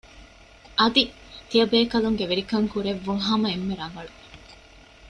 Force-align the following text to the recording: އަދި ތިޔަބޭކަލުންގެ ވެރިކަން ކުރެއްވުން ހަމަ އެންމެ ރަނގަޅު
އަދި 0.79 1.03
ތިޔަބޭކަލުންގެ 1.49 2.25
ވެރިކަން 2.31 2.67
ކުރެއްވުން 2.71 3.21
ހަމަ 3.27 3.47
އެންމެ 3.51 3.73
ރަނގަޅު 3.79 4.11